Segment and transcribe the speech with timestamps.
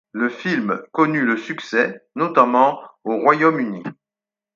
[0.13, 3.83] Le film connut le succès, notamment au Royaume-Uni.